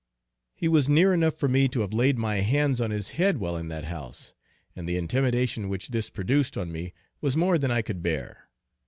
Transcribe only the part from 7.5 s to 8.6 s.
than I could bear.